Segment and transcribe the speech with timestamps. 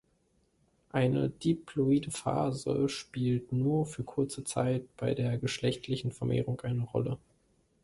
[0.91, 7.19] Eine diploide Phase spielt nur für kurze Zeit bei der geschlechtlichen Vermehrung eine Rolle.